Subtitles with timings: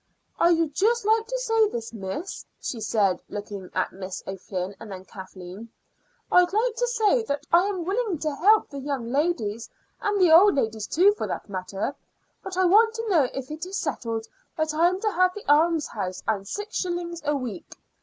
[0.39, 5.07] "I'd just like to say, miss," she said, looking at Miss O'Flynn and then at
[5.07, 5.69] Kathleen
[6.31, 9.69] "I'd like to say that I am willing to help the young ladies,
[10.01, 11.95] and the old ladies too for that matter,
[12.41, 14.25] but I want to know if it is settled
[14.57, 17.77] that I am to have the almshouse and six shillings a week.